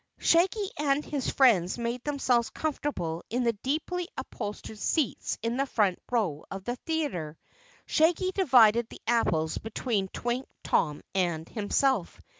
[0.17, 5.99] Shaggy and his friends made themselves comfortable in the deeply upholstered seats in the front
[6.11, 7.37] row of the theater.
[7.85, 12.19] Shaggy divided the apples between Twink, Tom, and himself.